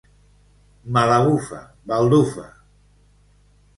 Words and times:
Me 0.95 1.03
la 1.11 1.19
bufa, 1.27 1.59
baldufa! 1.91 2.47